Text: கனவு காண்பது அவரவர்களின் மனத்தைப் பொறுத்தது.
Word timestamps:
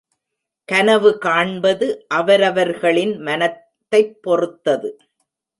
கனவு 0.65 1.17
காண்பது 1.17 2.05
அவரவர்களின் 2.07 3.17
மனத்தைப் 3.17 4.23
பொறுத்தது. 4.23 4.97